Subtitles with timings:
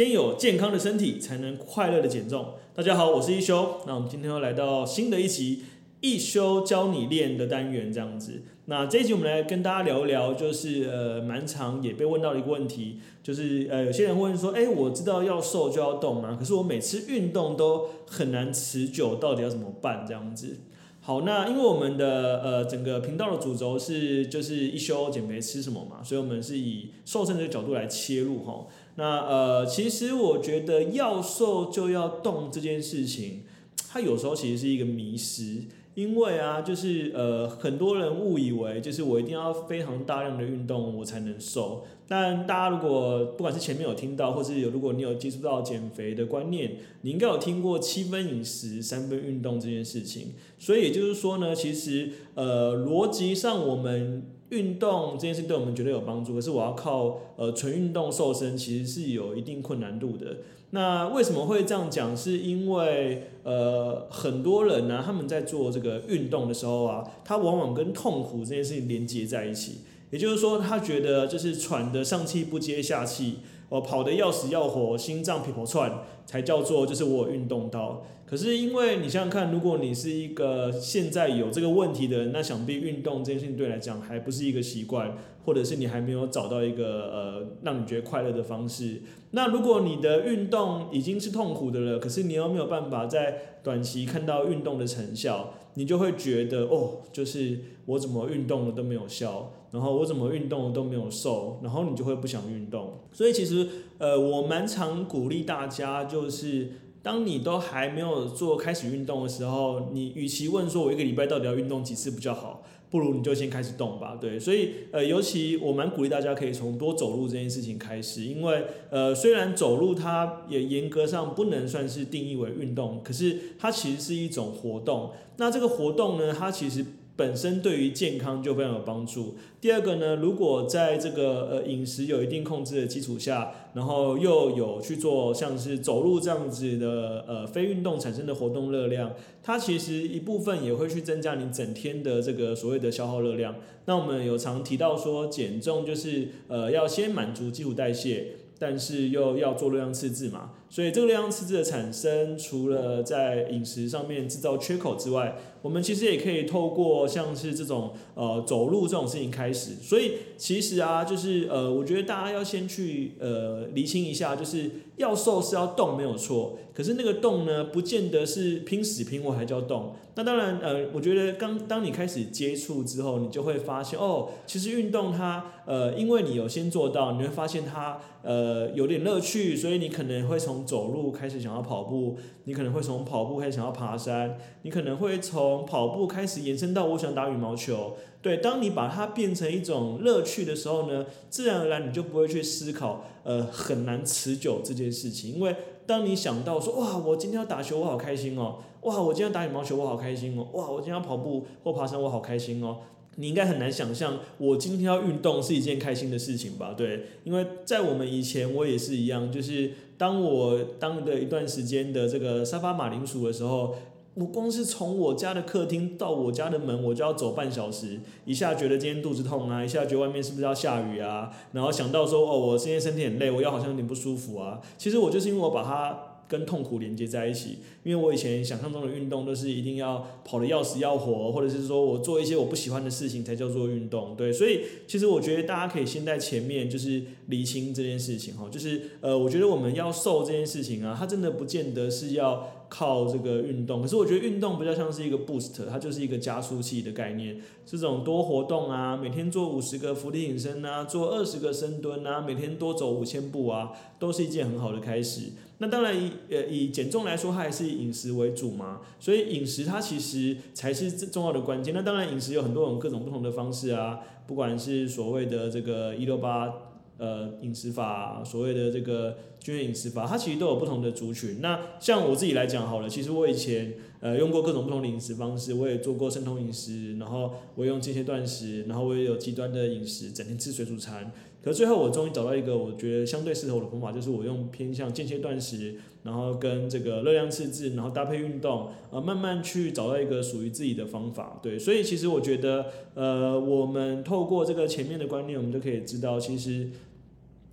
[0.00, 2.54] 先有健康的身体，才能快乐的减重。
[2.74, 3.82] 大家好，我是一休。
[3.86, 5.64] 那我们今天又来到新的一集
[6.00, 8.40] 一休教你练的单元，这样子。
[8.64, 16.34] 那这一集我们来跟大家聊一聊，就是呃，蛮常也被问到的一个问题，就是呃，有些人问说，哎，我知道要瘦就要动嘛？
[16.34, 20.06] 可是我每次运动都很难持久，到底要怎么办？
[20.08, 20.60] 这样子。
[21.02, 28.66] 好，那因为我们的呃整个频道的主轴是就是一休减肥吃什么嘛，所以我们是以瘦身的角度来切入哈。
[29.00, 33.44] 那呃，其实我觉得要瘦就要动这件事情，
[33.88, 35.62] 它有时候其实是一个迷失，
[35.94, 41.86] 因为啊，就是呃，很多人误以为就是我一定要非常大量的运动我才能瘦。
[42.06, 50.34] 但大家如果不管是前面有听到，或是有如果你有接触到减肥的观念，你应该有听过七分饮食三分运动这件事情。
[50.58, 54.26] 所以也就是说呢，其实呃逻辑上我们。
[54.50, 60.36] 运动这件事对我们绝对有帮助，可是我要靠呃纯运动瘦身，其实是有一定困难度的。
[60.72, 62.16] 那为什么会这样讲？
[62.16, 69.78] 是因为呃很多人呢、他们在做这个运动的时候啊，他往往跟痛苦这件事情连接在一起。
[70.10, 73.38] 也就是说，他觉得就是喘得上气不接下气，
[73.70, 78.04] 哦跑得要死要活，心脏噼啪窜，才叫做就是我运动到。
[78.26, 89.02] 可是因为你想想看，如果你是一个现在有这个问题的人，那想必运动这件事情对你来讲还不是一个习惯，或者是你还没有找到一个呃让你觉得快乐的方式。
[89.32, 103.00] 那如果你的运动已经是痛苦的了，可是你又没有办法在短期看到运动的成效，你就会觉得哦，就是我怎么运动了都没有效，然后我怎么运动了都没有瘦，然后你就会不想运动。
[103.12, 103.66] 所以其实
[103.98, 106.72] 呃，我蛮常鼓励大家就是。
[107.02, 114.18] 当你都还没有做开始运动的时候，你与其问说我一个礼拜到底要运动几次比较好，不如你就先开始动吧。
[114.20, 125.12] 对，所以呃，尤其我蛮鼓励大家可以从多走路这件事情开始，因为呃，虽然走路它也严格上不能算是定义为运动，可是它其实是一种活动。
[125.38, 126.84] 那这个活动呢，它其实。
[127.20, 129.36] 本身对于健康就非常有帮助。
[129.60, 143.54] 第二个呢，如果在这个呃饮食有一定控制的基础下，然后又有去做像是走路这样子的呃非运动产生的活动热量，它其实一部分也会去增加你整天的这个所谓的消耗热量。
[143.84, 148.28] 那我们有常提到说，减重就是呃要先满足基础代谢。
[148.60, 159.76] 但是又要做热量赤字嘛，所以这个热量赤字的产生，除了在饮食上面制造缺口之外，我们其实也可以透过像是这种呃走路这种事情开始。
[159.80, 169.94] 所以其实啊，就是呃，我觉得大家要先去呃厘清一下，就是要瘦是要动没有错，可是那个动呢，不见得是拼死拼活还叫动。
[170.14, 178.60] 那当然呃，我觉得刚当你开始接触之后，你就会发现哦，其实运动它呃，因为你有先做到，你会发现它呃。
[178.74, 187.96] 有点乐趣，所以你可能会从走路开始想要跑步，你可能会从跑步开始想要爬山，你可能会从跑步开始延伸到我想打羽毛球。
[188.22, 195.34] 对，当你把它变成一种乐趣的时候呢，自然而然你就不会去思考，呃，很难持久这件事情。
[195.34, 202.76] 因为当你想到说，哇，我今天要打球，我好开心哦，哇，我今天要打羽毛球，我好开心哦，哇，我今天要跑步或爬山，我好开心哦。
[203.16, 206.74] 你应该很难想象，我今天要运动是一件开心的事情吧？
[206.76, 213.74] 对，因为在我们以前，我也是一样，就是当我当的一段时间的这个沙发马铃薯的时候，
[214.14, 224.60] 我光是从我家的客厅到我家的门，我就要走半小时，一下觉得今天肚子痛啊，一下觉得外面是不是要下雨啊，然后想到说，哦，我今天身体很累，我腰好像有点不舒服啊。
[224.76, 226.06] 其实我就是因为我把它。
[226.30, 242.48] 跟痛苦连接在一起，因为我以前想象中的运动都是一定要跑得要死要活，或者是说我做一些我不喜欢的事情才叫做运动，对，所以其实我觉得大家可以先在前面就是厘清这件事情哈，就是呃，我觉得我们要瘦这件事情啊，它真的不见得是要。
[242.70, 247.36] 靠这个运动，可是我觉得运动比较像是一个 boost，它就是一个加速器的概念。
[247.66, 255.32] 这种多活动啊，每天做五十个伏地挺身啊，做二十个深蹲啊，每天多走五千步啊，都是一件很好的开始。
[255.58, 261.74] 那当然以呃以减重来说，它还是以饮食为主嘛，所以饮食它其实才是最重要的关键。
[261.74, 263.98] 那当然饮食有很多种各种不同的方式啊，
[264.28, 266.69] 不管是所谓的这个一六八。
[267.00, 271.40] 呃饮食法，所谓的这个均衡饮食法，它其实都有不同的族群。
[271.40, 281.10] 那像我自己来讲好了，其实我以前呃用过各种不同的饮食方式，我也做过生酮饮食，然后我用间歇断食，然后我也有极端的饮食，整天吃水煮餐。
[281.42, 291.40] 可最后我终于找到一个我觉得相对适合我的方法，就是我用偏向间歇断食，然后跟这个热量赤字，然后搭配运动，呃，慢慢去找到一个属于自己的方法。
[291.42, 296.68] 对，所以其实我觉得，呃，我们透过这个前面的观念，我们就可以知道，其实。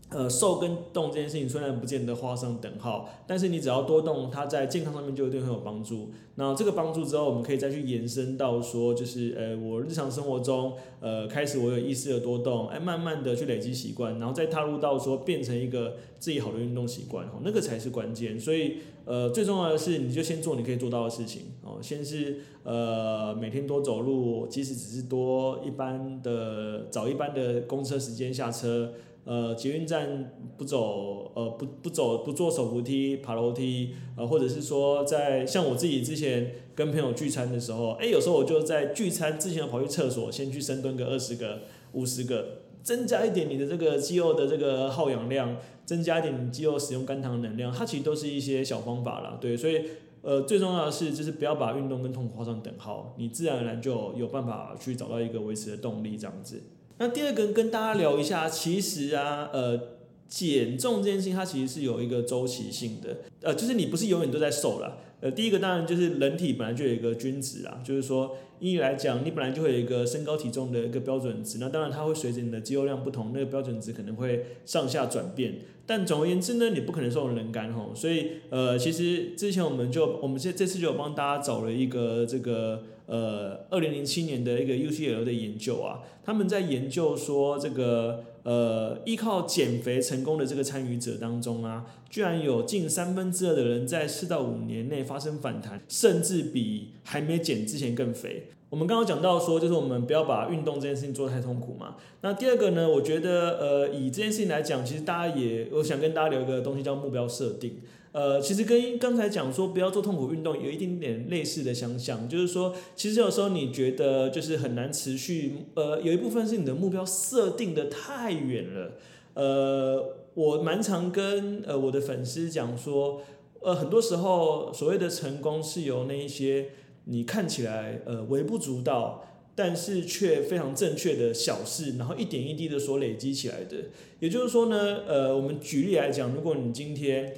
[0.09, 6.11] 呃，瘦跟动这件事情虽然不见得画上等号，但是你只要多动，它在健康上面就一定会有帮助。
[6.35, 18.39] 那这个帮助之后，我们可以再去延伸到说，就是呃，我日常生活中，呃，开始我有意识的多动，哎，慢慢的去累积习惯，然后再踏入到说变成一个自己好的运动习惯，哦，那个才是关键。
[18.39, 28.93] 所以，呃，最重要的是，你就先做你可以做到的事情，哦，先是呃每天多走路，即使只是多一般的早一般的公车时间下车。
[29.27, 49.81] 呃，捷运站不走，呃，不不走，不坐手扶梯，爬楼梯，呃，或者是说在像我自己之前跟朋友聚餐的时候，哎，有时候我就在聚餐之前跑去厕所，先去深蹲个二十个、五十个，增加一点你的这个肌肉的这个耗氧量，增加一点你肌肉使用肝糖能量，它其实都是一些小方法啦，对，所以
[50.21, 56.61] 呃，最重要的是就是不要把运动跟痛苦画上等号，你自然而然就有办法去找到一个维持的动力，这样子。
[56.99, 59.79] 那第二个跟大家聊一下，其实啊，呃，
[60.27, 64.97] 减重这件事情它其实是有一个周期性的，呃，就是你不是永远都在瘦啦。
[65.19, 75.59] 呃，第一个当然就是人体本来就有一个均值啦，就是说，依你来讲，你本来就会有一个身高体重的一个标准值，那当然它会随着你的肌肉量不同，那个标准值可能会上下转变。
[75.85, 82.83] 但总而言之呢，你不可能瘦成人干吼，所以呃，其实之前我们就我们这这次就帮大家找了一个这个。
[83.07, 98.49] 呃，二零零七年的一个 UCL 的研究啊，他们在研究说，这个呃，依靠减肥成功的这个参与者当中啊，居然有近三分之二的人在四到五年内发生反弹，甚至比还没减之前更肥。
[98.69, 101.95] 我们刚刚讲到说，就是我们不要把运动这件事情做得太痛苦嘛。
[102.19, 107.77] 那第二个呢，我觉得呃，以这件事情来讲，其实大家也，我想跟大家聊一个东西叫目标设定。
[108.17, 118.93] 呃，其实跟刚才讲说不要做痛苦运动有一点点类似的相像，就是说，其实有时候你觉得就是很难持续，呃，有一部分是你的目标设定得太远了。
[119.35, 123.21] 呃，我蛮常跟呃我的粉丝讲说，
[123.61, 126.69] 呃，很多时候所谓的成功是由那一些
[127.03, 133.77] 你看起来呃微不足道，但是却非常正确的小事，然后一点一滴的所累积起来的。
[134.19, 137.31] 也就是说呢，呃，我们举例来讲，如果你今天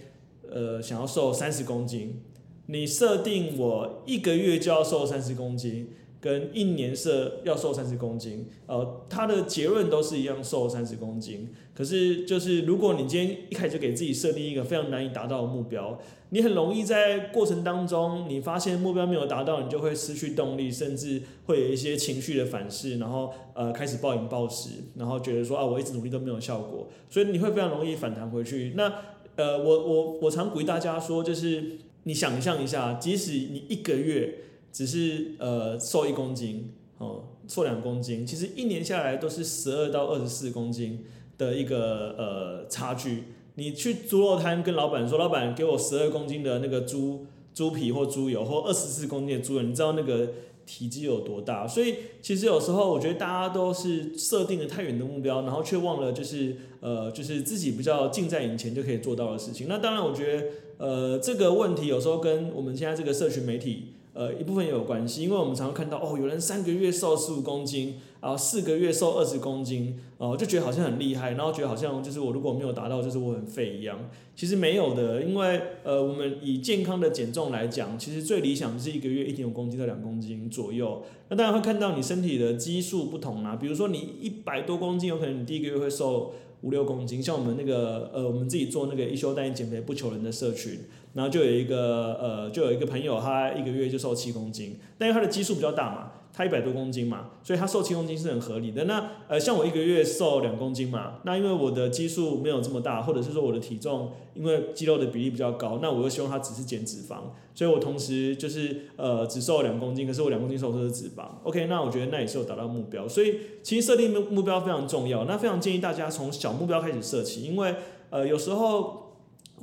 [0.51, 2.21] 呃，想要瘦三十公斤，
[2.67, 11.49] 你设定我一个月就要瘦三十公斤，跟一年设要瘦三十公斤，呃，它的结论都是一样，瘦三十公斤。
[11.73, 15.97] 可是就是如果你今天一开始就给自己设定一个非常难以达到的目标，
[16.31, 28.73] 你很容易在过程当中，你发现目标没有达到，你就会失去动力，甚至会有一些情绪的反噬，然后呃开始暴饮暴食，然后觉得说啊，我一直努力都没有效果，所以你会非常容易反弹回去。
[28.75, 28.93] 那
[29.35, 34.39] 呃，我我我常鼓励大家说，就是你想象一下，即使你一个月
[34.71, 41.05] 只是呃瘦一公斤，哦，瘦两公斤，其实一年下来都是十二到二十四公斤
[41.37, 43.23] 的一个呃差距。
[43.55, 50.29] 你去猪肉摊跟老板说，老板给我十二公斤的那个猪猪皮或猪油，或二十四公斤的猪油，你知道那个？
[50.69, 51.67] 体积有多大？
[51.67, 59.65] 所以其实有时候我觉得大家都是设定了太远的目标，然后却忘了就是呃就是自己比较近在眼前就可以做到的事情。
[59.67, 60.45] 那当然，我觉得
[60.77, 63.93] 呃这个问题有时候跟我们现在这个社群媒体。
[64.11, 74.09] 呃，一部分也有关系，因为我们常常看到哦，有人三个月瘦十五公斤，然后四个月瘦二十公斤，哦，就觉得好像很厉害，然后觉得好像就是我如果没有达到，就是我很废一样。
[74.35, 81.03] 其实没有的，因为呃，我们以健康的减重来讲，其实最理想是一个月一点五公斤到两公斤左右。
[81.29, 87.21] 那当然会看到你身体的基数不同啊，比如说你一百多公斤，有可能你第一个月会瘦五六公斤。
[87.21, 90.79] 像我们那个呃，我们自己做那个一休带你减肥不求人的社群。
[91.15, 98.85] 然后就有一个呃，就有一个朋友，他一个月就瘦七公斤，但因为他的基数比较大嘛，他一百多公斤嘛，所以他瘦七公斤是很合理的。
[98.85, 107.17] 那呃，像我一个月瘦两公斤嘛，那因为我的基数没有这么大，或者是说我的体重因为肌肉的比例比较高，那我又希望他只是减脂肪，
[107.53, 111.25] 所以我同时就是呃只瘦两公斤，可是我两公斤瘦的是脂肪。
[111.43, 115.25] OK，那我觉得那也是有达到目标，所以其实设定目目标非常重要。
[115.25, 117.75] 那非常建议大家从小目标开始设起，因为
[118.11, 119.08] 呃有时候。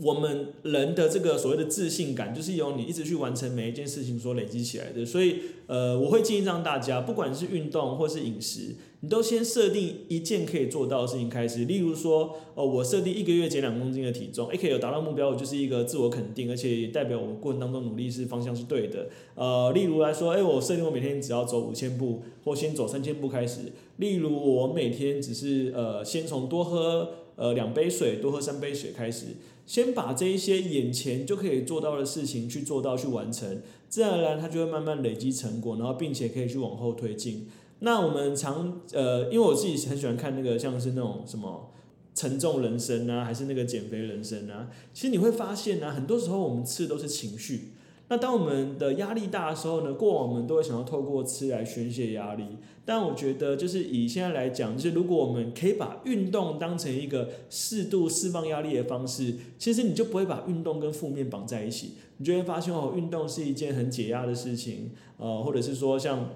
[0.00, 5.04] 我们人的这个所谓的自信感，就是由你一直去完成每一件事情所累积起来的。
[5.04, 5.36] 所以，
[5.66, 11.64] 呃，我会建议让大家，不管是运动或是饮食，你都先设定一件可以做到的事情开始。
[11.64, 19.08] 例如说，哦，我设定一个月减两公斤的体重，诶，可以有达到目标，我就是一个自我肯定，而且也代表我过程当中努力是方向是对的。
[19.34, 23.72] 呃，例如来说，诶，我设定我每天只要走五千步，或先走三千步开始。
[23.96, 29.26] 例如，我每天只是呃，先从多喝呃两杯水，多喝三杯水开始。
[29.66, 37.48] 先把这一些眼前就可以做到的事情去做到去完成，自然而然它就会慢慢累积成果，然后并且可以去往后推进。
[37.80, 41.70] 那我们常呃，因为我自己很喜欢看那个像是那种什么
[42.14, 47.72] 沉重人生啊，还是那个减肥人生啊，其实你会发现呢、很多时候我们吃的都是情绪。
[48.08, 52.44] 那当我们的压力大的时候呢，过往我们都会想要透过吃来宣泄压力。
[52.84, 61.94] 但我觉得，就是以现在来讲，就是如果我们可以把运动当成一个适度释放压力的方式，其实你就不会把运动跟负面绑在一起。
[62.18, 66.30] 你就会发现哦，运动是一件很解压的事情，呃，或者是说像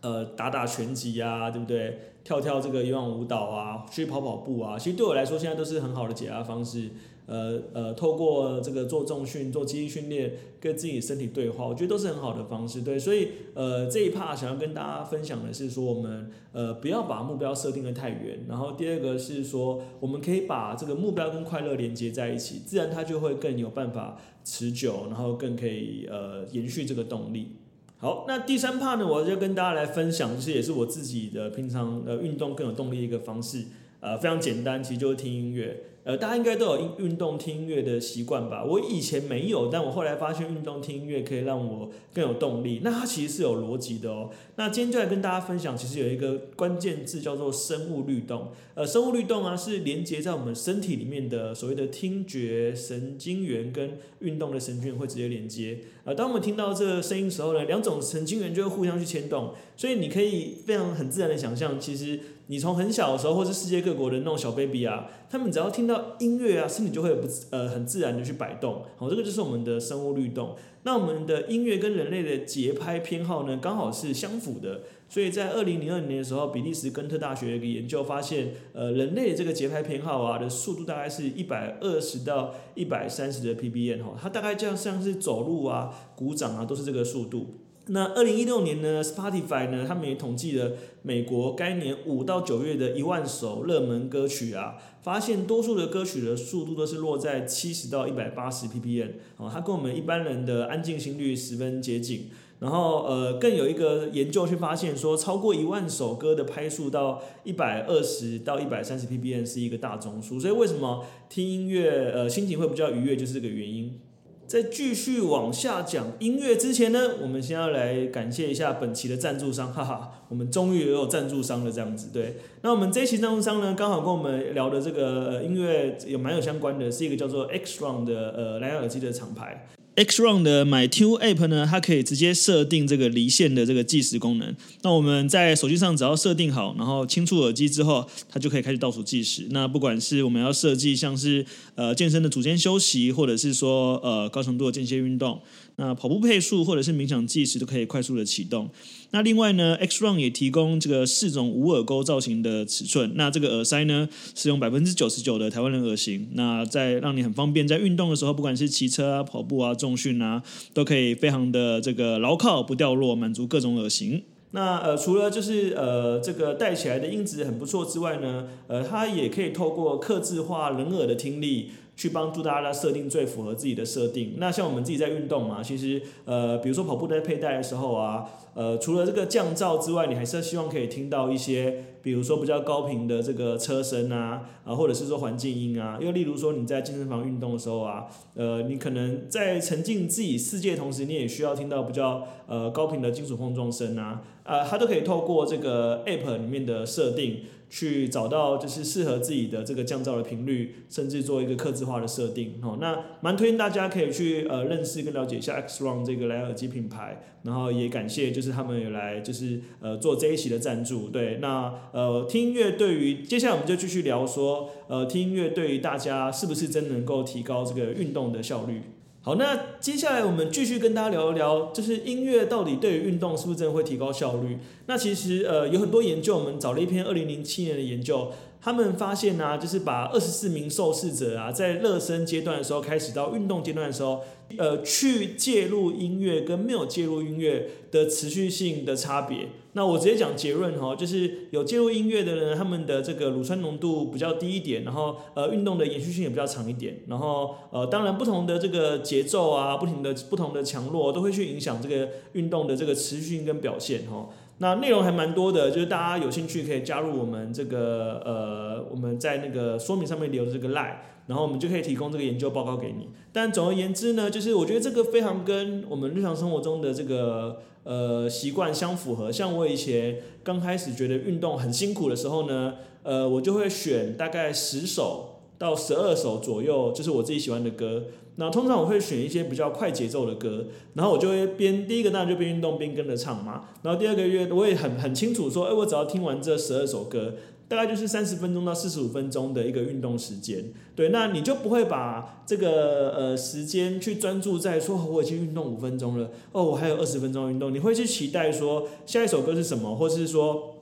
[0.00, 2.13] 呃打打拳击啊，对不对？
[2.24, 6.90] 跳跳这个有氧舞蹈啊，去跑跑步啊，其实对我来说现在都是很好的解压方式。
[7.26, 12.82] 呃呃，透过这个做重训、做肌力训练，跟自己身体对话，我觉得都是很好的方式。
[12.82, 18.44] 对，所以呃这一 part 想要跟大家分享的是说，我们呃不要把目标设定的太远。
[18.46, 27.56] 然后第二个是说，我们可以把这个目标跟快乐连接在一起，自然它就会更有办法持久，然后更可以呃延续这个动力。
[28.04, 33.64] 好，那第三 part 呢，我就跟大家来分享，其实也是我自己的平常呃运动更有动力的一个方式。
[34.00, 35.74] 呃，非常简单，其实就是听音乐。
[36.04, 38.62] 呃，大家应该都有运动听音乐的习惯吧？
[38.62, 42.82] 我以前没有，但我后来发现运动听音乐可以让我更有动力。
[42.84, 44.28] 那它其实是有逻辑的哦。
[44.56, 48.48] 那今天就来跟大家分享，其实有一个关键字叫做生物律动。
[48.74, 55.78] 呃，生物律动啊，是连接在我们身体里面的所谓的听觉神经元跟运动的神经元会直接连接。
[56.04, 62.20] 呃，当我们听到这个声音的时候呢，两种神经元就会互相去牵动，所以你可以非常很自然的想象，其实。
[62.48, 68.82] 你从很小的时候，或是世界各国的那种小 baby 啊，他们只要听到音乐啊，身体就会不呃很自然的去摆动。
[68.96, 70.56] 好，这个就是我们的生物律动。
[70.82, 74.82] 那我们的音乐跟人类的节拍偏好呢，刚好是相符的。
[75.08, 87.60] 所以在二零零二年的时候，比利时根特大学有一个研究发现，呃，人类的这个节拍偏好啊的速度大概是一百二十到一百三十的 ppm 哈，它大概就像是走路啊、鼓掌啊，都是这个速度。
[87.86, 90.72] 那二零一六年呢，Spotify 呢，他们也统计了
[91.02, 102.30] 美国该年五到九月的一万首热门歌曲啊，发现多数的歌曲的速度都是落在七十到一百八十 ppm，哦，它跟我们一般人的安静心率十分接近。
[102.60, 114.00] 然后呃，更有一个研究去发现说，超过一万首歌的拍数到一百二十到一百三十 ppm 是一个大中枢，所以为什么听音乐呃心情会比较愉悦，就是这个原因。
[114.46, 122.36] 在继续往下讲音乐之前呢，我们先要来感谢一下本期的赞助商，哈哈，我们终于也有赞助商了，这样子对。
[122.62, 129.66] 那我们这一期赞助商呢，刚好跟我们聊的这个音乐也蛮有相关的，是一个叫做 Xron 的呃蓝牙耳机的厂牌。
[129.96, 134.54] X RON 的 MyTune App 呢，它可以直接设定这个离线的这个计时功能。
[134.82, 139.46] 那我们在手机上只要设定好，然后轻触耳机之后，它就可以开始倒数计时。
[139.50, 141.46] 那不管是我们要设计像是
[141.76, 145.40] 呃健身的组间休息，或者是说呃高强度的间歇运动。
[145.76, 148.70] 那跑步配速或者是冥想计时都可以快速的启动。
[149.10, 153.10] 那另外呢，X RON 也提供这个四种无耳钩造型的尺寸。
[153.16, 156.28] 那这个耳塞呢，是用百分之九十九的台湾人耳型。
[156.34, 164.22] 那在让你很方便在运动的时候，不管是骑车啊、跑步啊、重训啊，都可以非常的这个牢靠不掉落，满足各种耳型。
[164.52, 171.72] 那呃，除了就是呃这个戴起来的音质很不错之外呢，呃，它也可以透过刻制化人耳的听力。
[171.96, 174.34] 去帮助大家设定最符合自己的设定。
[174.38, 185.98] 那像我们自己在运动嘛，其实呃，比如说跑步在佩戴的时候啊，呃，除了这个降噪之外，你还是希望可以听到一些，比如说比较高频的这个车声啊，啊，或者是说环境音啊。
[186.00, 197.42] 又例如说你在健身房运动的时候啊，呃，你可能在沉浸自己世界的同时，你也需要听到比较呃高频的金属碰撞声啊，啊，它都可以透过这个 App 里面的设定。
[197.74, 202.78] 去找到就是适合自己的这个降噪的频率，甚至做一个客制化的设定哦。
[202.80, 211.08] 那蛮推荐大家可以去呃认识跟了解一下 X RON 这个蓝牙耳机品牌，然后也感谢就是他们有来就是呃做这一期的赞助。
[211.08, 218.82] 对，那呃听音乐对于接下来我们就继续聊说呃听音乐对于大家是不是真能够提高这个运动的效率？
[219.26, 224.58] 好，那接下来我们继续跟大家聊一聊，就是音乐到底对于运动是不是真的会提高效率？
[224.84, 234.20] 那其实呃有很多研究，我们找了一篇二零零七年的研究，他们发现呢、就是把二十四名受试者啊，在热身阶段的时候开始到运动阶段的时候，
[234.58, 239.48] 呃，去介入音乐跟没有介入音乐的持续性的差别。
[239.76, 254.28] 那我直接讲结论哈，就是有介入音乐的人，他们的这个乳酸浓度比较低一点，然后呃运动的延续性也比较长一点，然后呃当然不同的这个节奏啊，不停的不同的强弱都会去影响这个运动的这个持续性跟表现哈。
[254.58, 263.08] 那内容还蛮多的，就是大家有兴趣可以加入我们这个呃我们在那个说明上面留的这个 line，然后我们就可以提供这个研究报告给你。
[263.32, 267.60] 但总而言之呢，就是我觉得这个非常跟我们日常生活中的这个。
[267.84, 269.30] 呃，习惯相符合。
[269.30, 278.04] 像我以前刚开始觉得运动很辛苦的时候呢，呃，我就会选大概十首到十二首左右，就是我自己喜欢的歌。
[278.36, 283.66] 那通常我会选一些比较快节奏的歌，然后我就会边第一个当然就边运动边跟着唱嘛。
[283.82, 287.34] 然后第二个月我也很很清楚说，哎，我只要听完这十二首歌。
[287.66, 300.76] 大概就是三十分钟到四十五分钟的一个运动时间，对，那你就不会把这个呃时间去专注在说我已经运动五分钟了，哦，我还有二十分钟运动，你会去期待说下一首歌是什么，或是说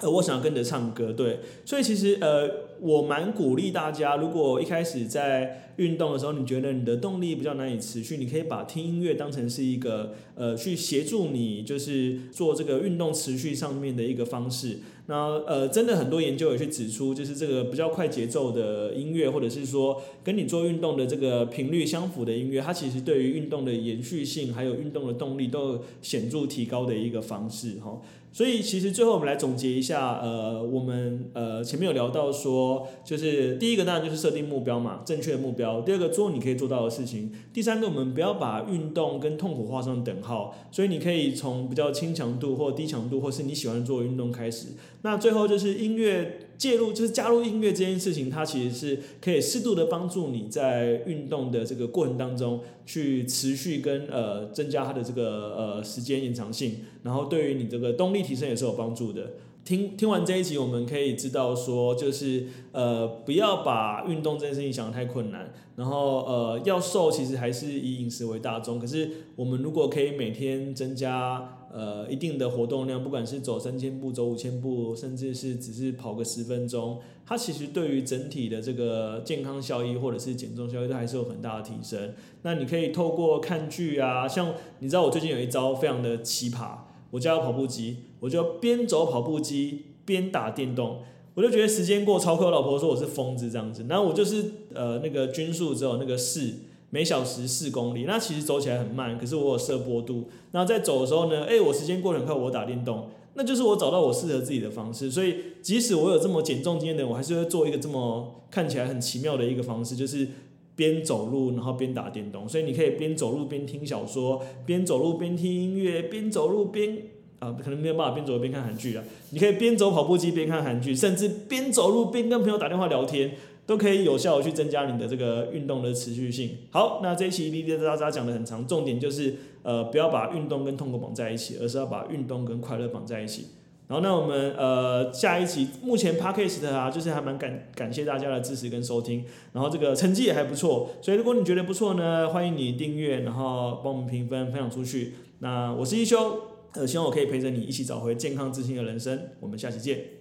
[0.00, 2.50] 呃我想要跟着唱歌，对，所以其实呃
[2.84, 14.80] 我蛮鼓励大家，如果一开始在运动的时候你觉得你的动力比较难以持续，你可以把听音乐当成是一个呃去协助你就是做这个运动持续上面的一个方式。
[15.06, 15.14] 那
[15.46, 28.02] 呃，真的很多研究也去指出，就是这个比较快节奏的音乐，或者是说跟你做运动的这个频率相符的音乐，它其实对于运动的延续性还有运动的动力都有显著提高的一个方式哈。
[28.34, 40.52] 所以其实最后我们来总结一下，呃，我们呃前面有聊到说，就是第一个当然就是设定目标嘛，正确的目标；第二个做你可以做到的事情；第三个我们不要把运动跟痛苦画上等号。
[40.72, 44.70] 所以你可以从比较轻强度或低强度，或是你喜欢做运动开始。
[45.02, 59.32] 那最后就是音乐介入，就是加入音乐这件事情，它其实是可以适度的帮助你在运动的这个过程当中去持续跟呃增加它的这个呃时间延长性，然后对于你这个动力提升也是有帮助的。
[59.64, 65.54] 听听完这一集，我们可以知道说，就是呃，不要把运动这件事情想得太困难。
[65.76, 68.78] 然后呃，要瘦其实还是以饮食为大宗。
[68.78, 82.14] 可是我们如果可以每天增加呃一定的活动量，不管是走三千步、走五千步，甚至是只是跑个十分钟，它其实对于整体的这个健康效益或者是减重效益都还是有很大的提升。
[82.42, 86.78] 那你可以透过看剧啊，像你知道我最近有一招非常的奇葩。
[87.10, 90.98] 我家有跑步机，我就边走跑步机边打电动，
[91.34, 92.46] 我就觉得时间过超快。
[92.46, 96.54] 我老婆说我是疯子这样子，然后我就是呃那个均速只有那个四
[96.94, 100.28] 每小时四公里，那其实走起来很慢，可是我有设坡度。
[100.52, 105.10] 然后在走的时候呢，哎，我时间过得很快，我打电动，那就是我找到我适合自己的方式。
[105.10, 110.28] 所以即使我有这么减重经验的人，我还是会做一个这么看起来很奇妙的一个方式，就是
[110.76, 112.48] 边走路然后边打电动。
[112.48, 116.96] 所以你可以边走路边听小说，边走路边听音乐，边走路边。
[117.40, 119.02] 啊，可能没有办法边走边看韩剧啊。
[119.30, 123.32] 你可以边走跑步机边看韩剧，甚至边走路边跟朋友打电话聊天，
[123.66, 126.58] 都可以有效的去增加你的这个运动的持续性。
[126.70, 133.46] 好，那这一期滴滴答答讲的很长，重点就是呃不要把运动跟痛苦绑在一起，而是要把运动跟快乐绑在一起。
[133.86, 145.14] 然后那我们呃下一期目前 Podcast 的啊，就是还蛮感感谢大家的支持跟收听，然后这个成绩也还不错，所以如果你觉得不错呢，欢迎你订阅，然后帮我们评分分享出去。
[145.40, 146.54] 那我是一休。
[146.76, 149.28] 呃，希望我可以陪着你一起找回健康自信的人生。
[149.38, 150.13] 我们下期见。